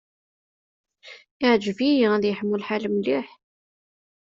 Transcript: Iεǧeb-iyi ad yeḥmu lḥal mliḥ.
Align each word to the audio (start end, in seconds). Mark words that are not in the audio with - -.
Iεǧeb-iyi 1.45 2.07
ad 2.15 2.23
yeḥmu 2.27 2.55
lḥal 2.61 2.83
mliḥ. 2.93 3.27